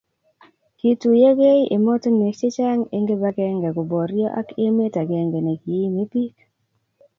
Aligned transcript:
kituyegei 0.77 1.63
emotinwek 1.75 2.35
che 2.39 2.47
chang' 2.55 2.89
eng' 2.95 3.07
kibagenge 3.09 3.69
kuboryo 3.75 4.27
ak 4.39 4.47
emet 4.65 4.93
agenge 5.03 5.39
ne 5.41 5.53
kiimi 5.61 6.03
biik 6.11 6.35